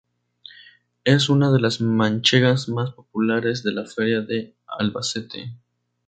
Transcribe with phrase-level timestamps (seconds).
[1.03, 5.53] Es una de las manchegas más populares de la Feria de Albacete.